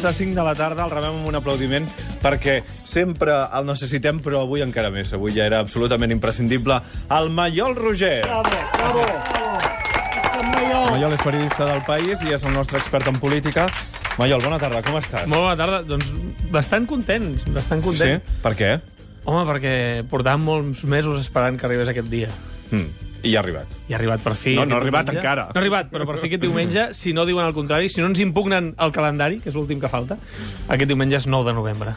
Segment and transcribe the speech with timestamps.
[0.00, 1.84] quart de cinc de la tarda, el rebem amb un aplaudiment
[2.22, 5.12] perquè sempre el necessitem, però avui encara més.
[5.12, 6.78] Avui ja era absolutament imprescindible
[7.16, 8.22] el Maiol Roger.
[8.24, 9.04] Bravo, bravo.
[10.40, 13.66] El Maiol és periodista del País i és el nostre expert en política.
[14.18, 15.28] Maiol, bona tarda, com estàs?
[15.28, 15.82] Molt bona tarda.
[15.86, 16.08] Doncs
[16.52, 17.88] bastant content, bastant Sí?
[17.90, 18.22] content.
[18.42, 18.72] Per què?
[19.28, 19.74] Home, perquè
[20.08, 22.28] portàvem molts mesos esperant que arribés aquest dia.
[22.70, 23.09] Mm.
[23.22, 23.74] I ha arribat.
[23.88, 24.54] I ha arribat per fi.
[24.56, 25.20] No, no ha arribat diumenge.
[25.20, 25.48] encara.
[25.50, 28.08] No ha arribat, però per fi aquest diumenge, si no diuen el contrari, si no
[28.12, 30.16] ens impugnen el calendari, que és l'últim que falta,
[30.68, 31.94] aquest diumenge és 9 de novembre.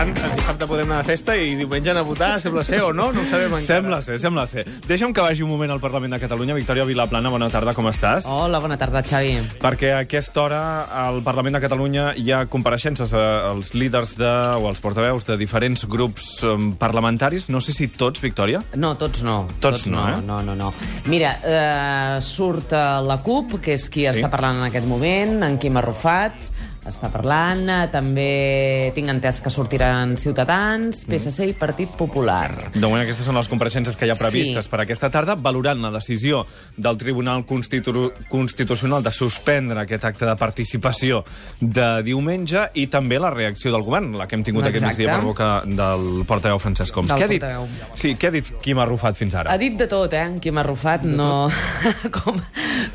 [0.00, 2.92] Tant, el dissabte podem anar de festa i diumenge anar a votar, sembla ser, o
[2.96, 3.10] no?
[3.12, 3.66] No ho sabem encara.
[3.66, 4.64] Sembla ser, sembla ser.
[4.88, 6.54] Deixa'm que vagi un moment al Parlament de Catalunya.
[6.56, 8.24] Victòria Vilaplana, bona tarda, com estàs?
[8.30, 9.34] Hola, bona tarda, Xavi.
[9.60, 10.60] Perquè a aquesta hora
[11.04, 15.84] al Parlament de Catalunya hi ha compareixences dels líders de, o els portaveus de diferents
[15.90, 17.50] grups um, parlamentaris.
[17.52, 18.62] No sé si tots, Victòria?
[18.80, 19.42] No, tots no.
[19.60, 20.16] Tots no, eh?
[20.24, 20.72] No, no, no.
[21.12, 24.14] Mira, eh, surt eh, la CUP, que és qui Sí.
[24.16, 26.49] està parlant en aquest moment, en Quim Arrufat,
[26.88, 31.10] està parlant, eh, també tinc entès que sortiran Ciutadans, Mm.
[31.10, 32.70] PSC i Partit Popular.
[32.72, 34.70] De moment, aquestes són les compareixences que hi ha previstes Sí.
[34.70, 40.36] per aquesta tarda, valorant la decisió del Tribunal Constitu Constitucional de suspendre aquest acte de
[40.36, 41.24] participació
[41.60, 45.02] de diumenge i també la reacció del govern, la que hem tingut aquest Exacte.
[45.02, 47.08] migdia per boca del portaveu Francesc Homs.
[47.08, 47.40] Del Què ha dit?
[47.42, 47.68] portaveu.
[47.94, 49.52] Sí, què ha dit Quim Arrufat fins ara?
[49.52, 51.50] Ha dit de tot, eh, Quim Arrufat, no...
[52.16, 52.40] com,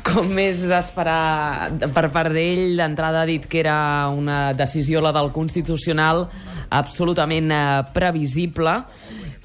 [0.02, 3.75] com és d'esperar per part d'ell, d'entrada ha dit que era
[4.12, 6.26] una decisió, la del Constitucional,
[6.70, 7.60] absolutament eh,
[7.94, 8.78] previsible,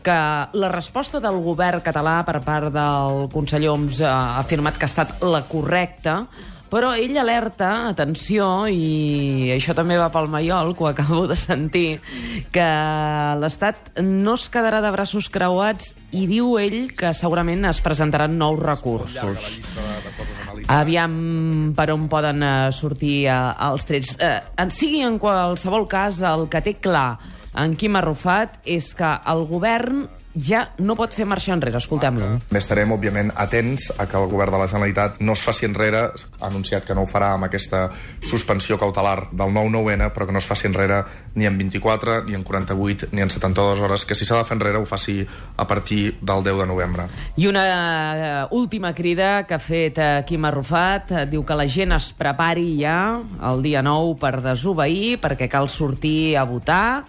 [0.01, 0.17] que
[0.53, 4.91] la resposta del govern català per part del conseller Homs eh, ha afirmat que ha
[4.91, 6.21] estat la correcta,
[6.71, 11.99] però ell alerta, atenció, i això també va pel Maiol, que ho acabo de sentir,
[12.55, 12.67] que
[13.43, 18.59] l'Estat no es quedarà de braços creuats i diu ell que segurament es presentaran nous
[18.63, 19.57] recursos.
[20.71, 23.37] Aviam per on poden eh, sortir eh,
[23.67, 24.15] els trets.
[24.23, 27.19] Eh, en sigui en qualsevol cas, el que té clar
[27.59, 30.05] en Quim Arrufat és que el govern
[30.35, 31.79] ja no pot fer marxa enrere.
[31.81, 32.27] Escoltem-lo.
[32.57, 36.03] Estarem, òbviament, atents a que el govern de la Generalitat no es faci enrere,
[36.39, 37.87] ha anunciat que no ho farà amb aquesta
[38.23, 41.03] suspensió cautelar del 9-9N, però que no es faci enrere
[41.35, 44.57] ni en 24, ni en 48, ni en 72 hores, que si s'ha de fer
[44.57, 45.19] enrere ho faci
[45.57, 47.07] a partir del 10 de novembre.
[47.35, 51.11] I una eh, última crida que ha fet eh, Quim Arrufat.
[51.11, 53.17] Eh, diu que la gent es prepari ja
[53.51, 57.05] el dia 9 per desobeir, perquè cal sortir a votar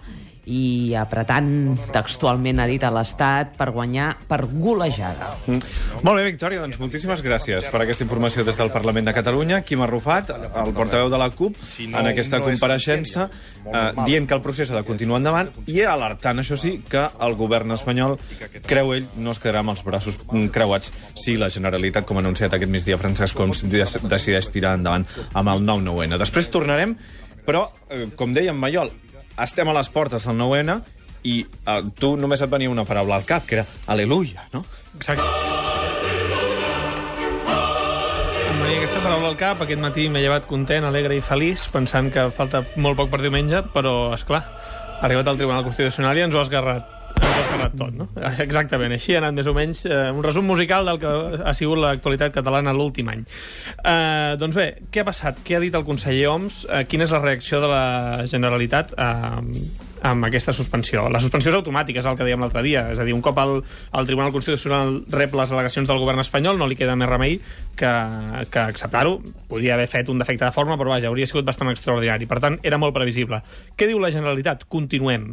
[0.49, 5.29] i apretant textualment ha dit a l'Estat per guanyar per golejada.
[5.47, 5.61] Mm.
[6.03, 9.61] Molt bé, Victòria, doncs moltíssimes gràcies per aquesta informació des del Parlament de Catalunya.
[9.63, 13.29] Quim Arrufat, el portaveu de la CUP, en aquesta compareixença,
[13.63, 17.37] eh, dient que el procés ha de continuar endavant i alertant, això sí, que el
[17.39, 18.17] govern espanyol,
[18.67, 20.19] creu ell, no es quedarà amb els braços
[20.51, 25.55] creuats si la Generalitat, com ha anunciat aquest migdia Francesc Homs, decideix tirar endavant amb
[25.55, 26.19] el 9-9N.
[26.19, 26.97] Després tornarem,
[27.45, 28.91] però, eh, com deia en Mayol,
[29.41, 30.77] estem a les portes del 9-N
[31.23, 34.63] i eh, tu només et venia una paraula al cap, que era aleluia, no?
[34.95, 35.23] Exacte.
[38.43, 42.11] Em venia aquesta paraula al cap, aquest matí m'he llevat content, alegre i feliç, pensant
[42.13, 44.43] que falta molt poc per diumenge, però, és clar,
[44.99, 46.92] ha arribat al Tribunal Constitucional i ens ho ha esgarrat
[47.33, 48.07] ha esgarrat tot, no?
[48.45, 51.13] Exactament, així ha anat més o menys eh, un resum musical del que
[51.43, 53.23] ha sigut l'actualitat catalana l'últim any.
[53.77, 55.41] Eh, doncs bé, què ha passat?
[55.45, 56.63] Què ha dit el conseller Homs?
[56.69, 57.83] Eh, quina és la reacció de la
[58.29, 61.05] Generalitat eh, amb aquesta suspensió.
[61.09, 62.83] La suspensió és automàtica, és el que dèiem l'altre dia.
[62.91, 63.55] És a dir, un cop el,
[63.99, 67.39] el Tribunal Constitucional rep les al·legacions del govern espanyol, no li queda més remei
[67.79, 67.93] que,
[68.51, 69.15] que acceptar-ho.
[69.49, 72.27] Podria haver fet un defecte de forma, però vaja, hauria sigut bastant extraordinari.
[72.29, 73.41] Per tant, era molt previsible.
[73.79, 74.67] Què diu la Generalitat?
[74.67, 75.31] Continuem.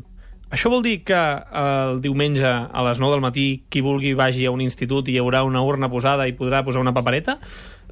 [0.50, 4.50] Això vol dir que el diumenge a les 9 del matí qui vulgui vagi a
[4.50, 7.36] un institut i hi haurà una urna posada i podrà posar una papereta?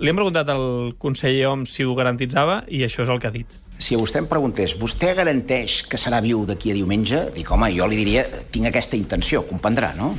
[0.03, 3.35] Li hem preguntat al conseller Homs si ho garantitzava i això és el que ha
[3.35, 3.55] dit.
[3.79, 7.29] Si vostè em preguntés, vostè garanteix que serà viu d'aquí a diumenge?
[7.37, 10.17] Dic, home, jo li diria, tinc aquesta intenció, comprendrà, no?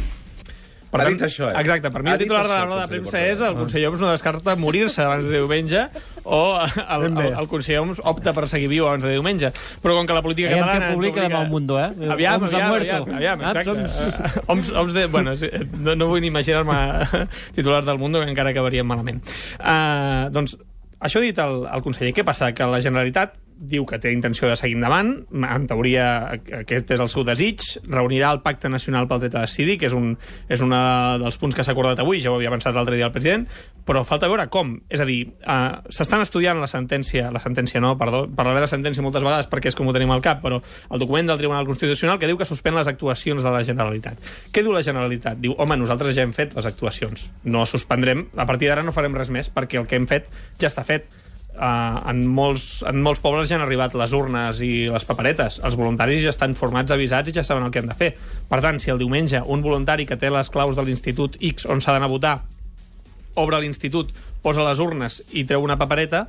[0.92, 1.60] Ha dit això, eh?
[1.62, 4.02] Exacte, per mi Ha el titular de la roda de premsa és el conseller Homs
[4.02, 5.84] no descarta morir-se abans de diumenge
[6.24, 9.52] o el, el, el conseller Homs opta per seguir viu abans de diumenge.
[9.84, 10.88] Però com que la política Aviam catalana...
[10.90, 11.92] ens publica demà el Mundo, eh?
[12.16, 13.68] Aviam, Homs aviam, aviam, aviam, Saps?
[13.68, 14.40] exacte.
[14.40, 15.06] Eh, Homs, Homs de...
[15.14, 17.28] Bueno, sí, no, no vull ni imaginar-me
[17.58, 19.22] titulars del Mundo que encara acabarien malament.
[19.60, 20.58] Uh, doncs,
[21.00, 22.16] això ha dit el, el conseller.
[22.18, 22.50] Què passa?
[22.58, 26.06] Que la Generalitat diu que té intenció de seguir endavant, en teoria
[26.62, 29.96] aquest és el seu desig, reunirà el Pacte Nacional pel Dret a Decidir, que és
[29.96, 30.14] un
[30.48, 33.14] és un dels punts que s'ha acordat avui, ja ho havia pensat l'altre dia el
[33.16, 33.46] president,
[33.86, 34.76] però falta veure com.
[34.90, 39.04] És a dir, uh, s'estan estudiant la sentència, la sentència no, perdó, parlaré de sentència
[39.04, 42.20] moltes vegades perquè és com ho tenim al cap, però el document del Tribunal Constitucional
[42.22, 44.30] que diu que suspèn les actuacions de la Generalitat.
[44.54, 45.42] Què diu la Generalitat?
[45.42, 49.18] Diu, home, nosaltres ja hem fet les actuacions, no suspendrem, a partir d'ara no farem
[49.18, 50.30] res més perquè el que hem fet
[50.62, 51.10] ja està fet
[51.60, 55.58] Uh, en, molts, en molts pobles ja han arribat les urnes i les paperetes.
[55.68, 58.14] Els voluntaris ja estan formats, avisats i ja saben el que han de fer.
[58.48, 61.84] Per tant, si el diumenge un voluntari que té les claus de l'institut X on
[61.84, 62.38] s'ha d'anar a votar
[63.40, 64.12] obre l'institut,
[64.44, 66.28] posa les urnes i treu una papereta,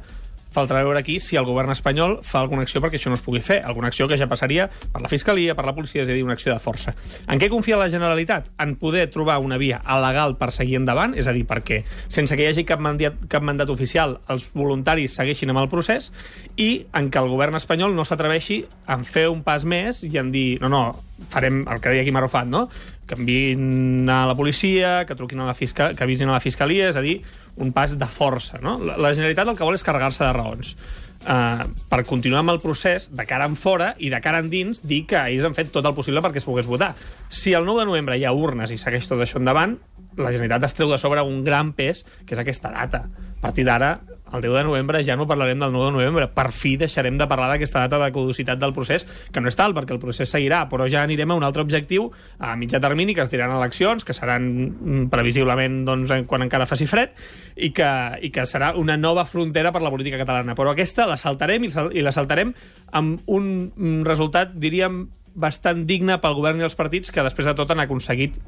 [0.55, 3.43] faltarà veure aquí si el govern espanyol fa alguna acció perquè això no es pugui
[3.45, 3.61] fer.
[3.65, 6.35] Alguna acció que ja passaria per la Fiscalia, per la policia, és a dir, una
[6.39, 6.95] acció de força.
[7.29, 8.51] En què confia la Generalitat?
[8.61, 12.47] En poder trobar una via legal per seguir endavant, és a dir, perquè sense que
[12.47, 16.11] hi hagi cap mandat, cap mandat oficial els voluntaris segueixin amb el procés
[16.57, 20.33] i en què el govern espanyol no s'atreveixi en fer un pas més i en
[20.35, 20.83] dir, no, no,
[21.31, 22.69] farem el que deia aquí no?
[23.11, 26.89] que enviïn a la policia, que truquin a la fiscal, que avisin a la fiscalia,
[26.93, 27.19] és a dir,
[27.57, 28.61] un pas de força.
[28.63, 28.79] No?
[28.79, 30.75] La, Generalitat el que vol és carregar-se de raons.
[31.21, 34.81] Uh, per continuar amb el procés, de cara en fora i de cara en dins,
[34.89, 36.95] dir que ells han fet tot el possible perquè es pogués votar.
[37.29, 39.77] Si el 9 de novembre hi ha urnes i segueix tot això endavant,
[40.17, 43.05] la Generalitat es treu de sobre un gran pes, que és aquesta data.
[43.37, 43.99] A partir d'ara,
[44.33, 46.27] el 10 de novembre ja no parlarem del 9 de novembre.
[46.35, 49.75] Per fi deixarem de parlar d'aquesta data de caducitat del procés, que no és tal,
[49.77, 53.25] perquè el procés seguirà, però ja anirem a un altre objectiu a mitjà termini, que
[53.25, 57.15] es diran eleccions, que seran mm, previsiblement doncs, quan encara faci fred,
[57.57, 57.91] i que,
[58.23, 60.57] i que serà una nova frontera per la política catalana.
[60.59, 62.55] Però aquesta la saltarem i, i la saltarem
[62.97, 65.05] amb un mm, resultat, diríem,
[65.41, 68.41] bastant digne pel govern i els partits que després de tot han aconseguit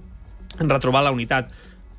[0.58, 1.52] retrobar la unitat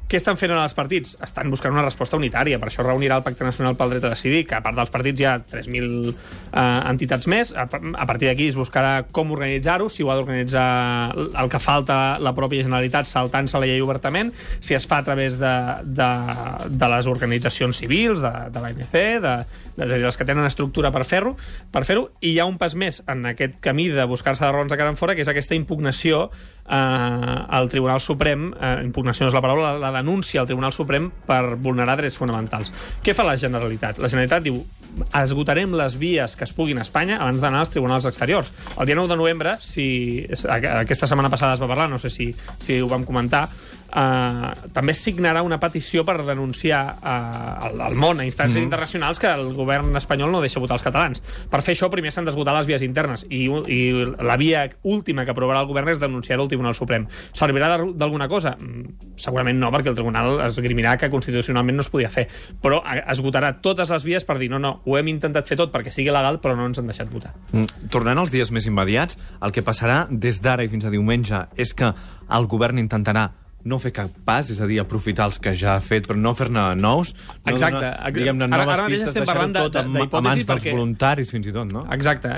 [0.10, 1.16] què estan fent en els partits?
[1.26, 4.44] Estan buscant una resposta unitària, per això reunirà el Pacte Nacional pel Dret a Decidir,
[4.50, 7.54] que a part dels partits hi ha 3.000 eh, entitats més.
[7.56, 10.68] A, a partir d'aquí es buscarà com organitzar-ho, si ho ha d'organitzar
[11.16, 15.40] el que falta la pròpia Generalitat saltant-se la llei obertament, si es fa a través
[15.42, 16.12] de, de,
[16.70, 19.36] de les organitzacions civils, de, de l'ANC, de,
[19.78, 21.34] de, de les que tenen estructura per fer-ho,
[21.74, 24.72] per fer-ho, i hi ha un pas més en aquest camí de buscar-se de raons
[24.72, 26.28] de cara en fora, que és aquesta impugnació
[26.68, 30.76] eh, al Tribunal Suprem, eh, impugnació no és la paraula, la, la denúncia al Tribunal
[30.76, 32.74] Suprem per vulnerar drets fonamentals.
[33.04, 34.04] Què fa la Generalitat?
[34.04, 34.62] La Generalitat diu
[35.18, 38.52] esgotarem les vies que es puguin a Espanya abans d'anar als tribunals exteriors.
[38.78, 39.88] El dia 9 de novembre, si
[40.54, 42.30] aquesta setmana passada es va parlar, no sé si,
[42.62, 43.48] si ho vam comentar,
[43.94, 47.14] eh, també signarà una petició per denunciar eh,
[47.68, 48.70] al, al món, a instàncies mm -hmm.
[48.70, 51.24] internacionals, que el govern espanyol no deixa votar els catalans.
[51.50, 55.32] Per fer això, primer s'han d'esgotar les vies internes, i, i la via última que
[55.32, 57.08] aprovarà el govern és denunciar al Tribunal Suprem.
[57.34, 58.58] Servirà d'alguna cosa?
[58.60, 62.28] Mm, segurament no, perquè el Tribunal esgrimirà que constitucionalment no es podia fer,
[62.62, 65.92] però esgotarà totes les vies per dir no, no, ho hem intentat fer tot perquè
[65.92, 67.34] sigui legal, però no ens han deixat votar.
[67.52, 71.48] Mm, tornant als dies més immediats, el que passarà des d'ara i fins a diumenge
[71.56, 71.94] és que
[72.30, 73.30] el govern intentarà
[73.64, 76.34] no fer cap pas, és a dir, aprofitar els que ja ha fet, però no
[76.36, 77.14] fer-ne nous.
[77.16, 77.80] No Exacte.
[77.80, 81.54] Donar, diguem-ne, noves ara, ara pistes, deixar-ho tot a, a mans dels voluntaris, fins i
[81.56, 81.86] tot, no?
[81.96, 82.32] Exacte.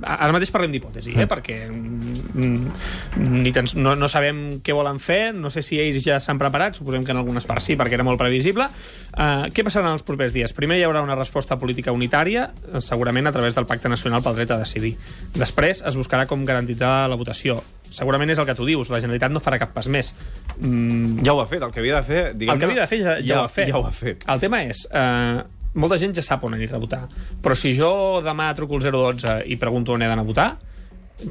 [0.00, 1.26] Ara mateix parlem d'hipòtesi, eh?
[1.26, 1.30] Mm.
[1.30, 6.16] perquè mm, ni tan, no, no sabem què volen fer, no sé si ells ja
[6.22, 8.70] s'han preparat, suposem que en algunes parts sí, perquè era molt previsible.
[9.10, 10.54] Uh, què passarà en els propers dies?
[10.56, 12.48] Primer hi haurà una resposta política unitària,
[12.80, 14.94] segurament a través del Pacte Nacional pel Dret a Decidir.
[15.36, 19.34] Després es buscarà com garantitzar la votació segurament és el que tu dius, la Generalitat
[19.34, 20.12] no farà cap pas més.
[20.58, 21.24] Mm.
[21.26, 22.26] Ja ho ha fet, el que havia de fer...
[22.34, 23.72] El que havia de fer ja, ja, ja, ho ha fet.
[23.72, 24.28] Ja ho ha fet.
[24.30, 24.86] El tema és...
[24.90, 25.40] Eh,
[25.74, 27.04] molta gent ja sap on anirà a votar,
[27.42, 27.92] però si jo
[28.24, 30.48] demà truco el 012 i pregunto on he d'anar a votar,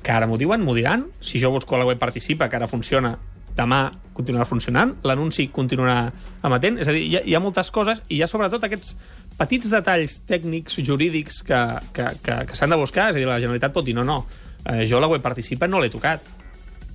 [0.04, 2.70] que ara m'ho diuen, m'ho diran, si jo busco a la web Participa, que ara
[2.72, 3.18] funciona,
[3.58, 3.82] demà
[4.16, 6.12] continuarà funcionant, l'anunci continuarà
[6.48, 8.96] amatent, és a dir, hi ha, hi ha moltes coses i hi ha sobretot aquests
[9.40, 11.60] petits detalls tècnics, jurídics que,
[11.96, 14.22] que, que, que s'han de buscar, és a dir, la Generalitat pot dir no, no,
[14.66, 16.24] eh, jo la web Participa no l'he tocat,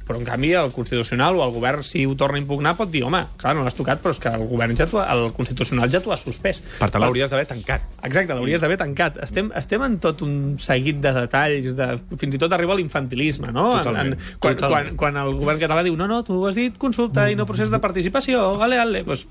[0.05, 3.05] però en canvi el Constitucional o el govern si ho torna a impugnar pot dir,
[3.07, 6.13] home, clar, no l'has tocat però és que el govern ja el Constitucional ja t'ho
[6.13, 6.61] ha suspès.
[6.81, 7.87] Per tant, l'hauries d'haver tancat.
[8.05, 9.17] Exacte, l'hauries d'haver tancat.
[9.25, 11.89] Estem, estem en tot un seguit de detalls, de,
[12.21, 13.71] fins i tot arriba a l'infantilisme, no?
[13.79, 14.15] Totalment.
[14.15, 14.93] En, en, quan, Totalment.
[15.01, 17.73] quan, quan el govern català diu, no, no, tu has dit consulta i no procés
[17.73, 19.27] de participació, ale, ale, pues,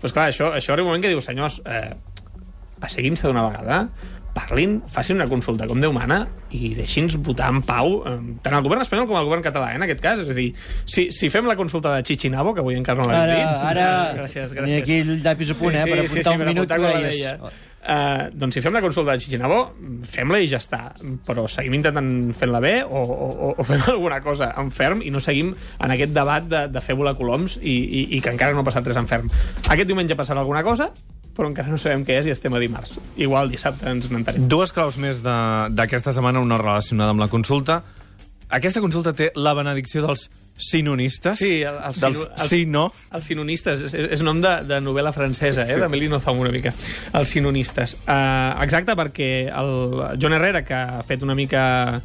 [0.00, 1.96] pues clar, això, això arriba un moment que diu, senyors, eh,
[2.84, 3.82] asseguin-se d'una vegada,
[4.38, 6.22] parlin, facin una consulta com Déu mana
[6.54, 9.78] i deixin-nos votar en pau eh, tant el govern espanyol com el govern català, eh,
[9.80, 10.22] en aquest cas.
[10.22, 10.50] És a dir,
[10.86, 13.48] si, si fem la consulta de Chichinabo, que avui encara no l'hem dit...
[13.72, 14.84] Ara, gràcies, gràcies.
[14.84, 17.64] aquí el llapis a punt, eh, per apuntar sí, sí, un minut que deies...
[17.78, 19.58] Uh, doncs si fem la consulta de Chichinabo,
[20.10, 20.80] fem-la i ja està.
[21.24, 25.22] Però seguim intentant fer-la bé o, o, o fem alguna cosa en ferm i no
[25.24, 28.64] seguim en aquest debat de, de fer volar coloms i, i, i que encara no
[28.64, 29.30] ha passat res en ferm.
[29.70, 30.90] Aquest diumenge passarà alguna cosa,
[31.38, 32.96] però encara no sabem què és i estem a dimarts.
[33.16, 34.48] Igual dissabte ens n'entenem.
[34.50, 37.84] Dues claus més de- d'aquesta setmana, una relacionada amb la consulta.
[38.50, 42.84] Aquesta consulta té la benedicció dels sinonistes, Sí, el, el, dels sino- el, sí-no.
[43.12, 45.68] Els sinonistes, és, és nom de, de novel·la francesa, eh?
[45.68, 45.74] Sí.
[45.76, 45.80] Sí.
[45.80, 46.72] d'Amélie Nothomb una mica.
[47.12, 47.94] Els sinonistes.
[48.08, 49.72] Uh, exacte, perquè el
[50.18, 52.00] John Herrera, que ha fet una mica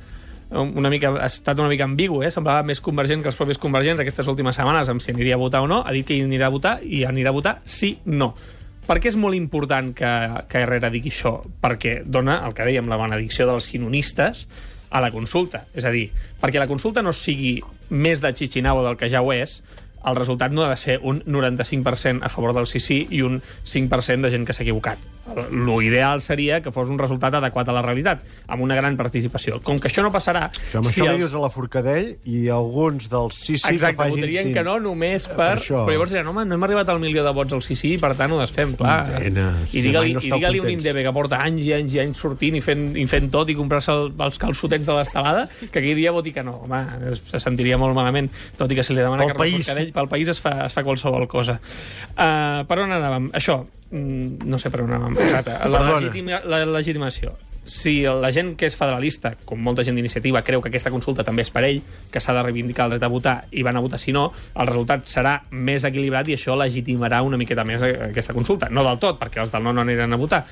[0.54, 2.30] una mica, ha estat una mica ambigu, eh?
[2.30, 5.64] semblava més convergent que els propis convergents aquestes últimes setmanes amb si aniria a votar
[5.66, 8.36] o no, ha dit que hi anirà a votar i anirà a votar sí, no.
[8.84, 10.12] Per què és molt important que,
[10.52, 11.38] que Herrera digui això?
[11.64, 14.48] Perquè dona, el que dèiem, la benedicció dels sinonistes
[14.94, 15.64] a la consulta.
[15.74, 16.10] És a dir,
[16.42, 17.56] perquè la consulta no sigui
[17.90, 19.62] més de xixinau del que ja ho és,
[20.06, 23.42] el resultat no ha de ser un 95% a favor del sí sí i un
[23.66, 24.98] 5% de gent que s'ha equivocat.
[25.52, 29.62] L'ideal seria que fos un resultat adequat a la realitat, amb una gran participació.
[29.64, 30.50] Com que això no passarà...
[30.52, 33.96] Això, amb si això els- dius a la Forcadell i alguns dels sí sí Exacte,
[33.96, 34.54] que facin votarien sí.
[34.58, 35.38] que no només per...
[35.38, 35.84] Per això.
[35.88, 38.12] Però llavors diran, home, no hem arribat al milió de vots al sí sí, per
[38.20, 38.98] tant ho desfem, clar.
[39.24, 40.70] Nena, I digue-li no digue un.
[40.74, 43.56] Indebe que porta anys i anys i anys sortint i fent, i fent tot i
[43.56, 46.58] comprar-se el, els calçotets de l'estelada, que aquell dia voti que no.
[46.66, 46.84] Home,
[47.30, 48.30] se sentiria molt malament,
[48.60, 49.66] tot i que si li demana Pel Carme país.
[49.68, 51.60] Forcadell, pel país es fa, es fa qualsevol cosa.
[52.14, 53.32] Uh, per on anàvem?
[53.38, 55.18] Això, mm, no sé per on anàvem.
[55.24, 55.98] Exacte, la, Perdona.
[56.00, 57.36] legitima, la legitimació.
[57.64, 61.46] Si la gent que és federalista, com molta gent d'iniciativa, creu que aquesta consulta també
[61.46, 61.80] és per ell,
[62.12, 64.26] que s'ha de reivindicar el dret a votar i van a votar si no,
[64.60, 68.68] el resultat serà més equilibrat i això legitimarà una miqueta més aquesta consulta.
[68.70, 70.44] No del tot, perquè els del no no aniran a votar.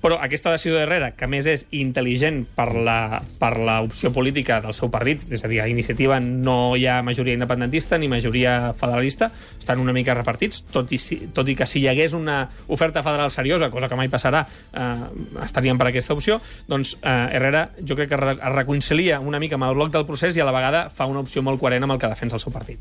[0.00, 4.88] Però aquesta decisió d'Herrera, que més és intel·ligent per la, per l'opció política del seu
[4.92, 9.82] partit, és a dir, a Iniciativa no hi ha majoria independentista ni majoria federalista, estan
[9.84, 12.40] una mica repartits, tot i, si, tot i que si hi hagués una
[12.72, 16.40] oferta federal seriosa, cosa que mai passarà, eh, estaríem per aquesta opció,
[16.70, 20.36] doncs eh, Herrera jo crec que es reconcilia una mica amb el bloc del procés
[20.36, 22.56] i a la vegada fa una opció molt coherent amb el que defensa el seu
[22.56, 22.80] partit.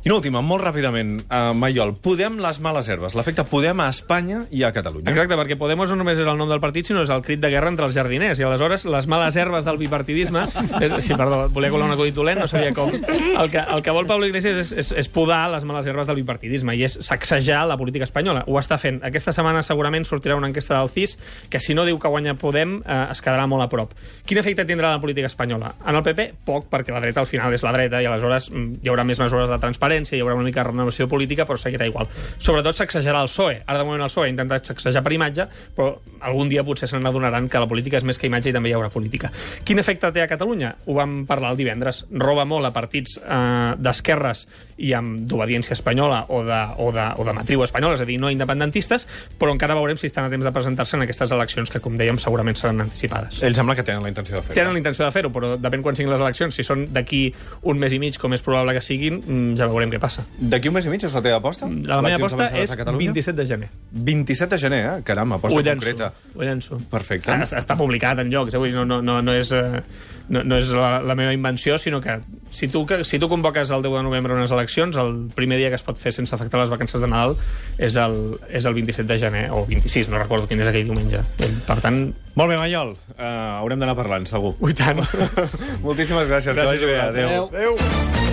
[0.00, 1.90] I una última, molt ràpidament, uh, Maiol.
[2.00, 3.12] Podem les males herbes.
[3.18, 5.10] L'efecte Podem a Espanya i a Catalunya.
[5.12, 7.50] Exacte, perquè Podemos no només és el nom del partit, sinó és el crit de
[7.52, 8.40] guerra entre els jardiners.
[8.40, 10.46] I aleshores, les males herbes del bipartidisme...
[10.80, 12.88] És, sí, perdó, volia colar un acudit dolent, no sabia com.
[12.94, 16.16] El que, el que vol Pablo Iglesias és, és, és podar les males herbes del
[16.22, 18.46] bipartidisme i és sacsejar la política espanyola.
[18.48, 19.02] Ho està fent.
[19.04, 21.18] Aquesta setmana segurament sortirà una enquesta del CIS
[21.52, 23.92] que si no diu que guanya Podem eh, es quedarà molt a prop.
[24.24, 25.74] Quin efecte tindrà la política espanyola?
[25.84, 28.80] En el PP, poc, perquè la dreta al final és la dreta i aleshores mm,
[28.80, 31.88] hi haurà més mesures de transparència, hi haurà una mica de renovació política, però seguirà
[31.88, 32.08] igual.
[32.38, 33.60] Sobretot sacsejarà el PSOE.
[33.66, 37.00] Ara de moment el PSOE ha intentat sacsejar per imatge, però algun dia potser se
[37.00, 39.32] n'adonaran que la política és més que imatge i també hi haurà política.
[39.64, 40.74] Quin efecte té a Catalunya?
[40.86, 42.04] Ho vam parlar el divendres.
[42.10, 44.46] Roba molt a partits eh, d'esquerres
[44.80, 48.18] i amb d'obediència espanyola o de, o, de, o de matriu espanyola, és a dir,
[48.20, 49.06] no independentistes,
[49.38, 52.18] però encara veurem si estan a temps de presentar-se en aquestes eleccions que, com dèiem,
[52.20, 53.42] segurament seran anticipades.
[53.44, 54.56] Ells sembla que tenen la intenció de fer-ho.
[54.56, 56.56] Tenen la intenció de fer-ho, però depèn quan siguin les eleccions.
[56.56, 57.22] Si són d'aquí
[57.68, 60.26] un mes i mig, com és probable que siguin, mm, ja veurem què passa.
[60.36, 61.64] D'aquí un mes i mig és la teva aposta?
[61.64, 63.14] La meva Eleccions aposta és a Catalunya?
[63.14, 63.70] 27 de gener.
[63.92, 65.02] 27 de gener, eh?
[65.08, 66.12] Caram, aposta Ho llenço, concreta.
[66.34, 66.78] ho llenço.
[66.90, 67.32] Perfecte.
[67.32, 68.58] Està, està publicat en llocs, eh?
[68.60, 69.80] Vull dir, no, no, no, no és, eh,
[70.28, 72.18] no, no és la, la meva invenció, sinó que
[72.50, 75.70] si tu, que si tu convoques el 10 de novembre unes eleccions, el primer dia
[75.72, 77.38] que es pot fer sense afectar les vacances de Nadal
[77.78, 81.22] és el, és el 27 de gener, o 26, no recordo quin és aquell diumenge.
[81.66, 82.92] Per tant, Molt bé, Maiol.
[83.18, 84.54] Uh, haurem d'anar parlant, segur.
[84.62, 85.02] ui tant.
[85.84, 86.54] Moltíssimes gràcies.
[86.56, 86.98] Gràcies que vagi bé.
[87.00, 87.50] a vosaltres.
[87.50, 87.74] Adéu.
[87.74, 88.29] Adéu.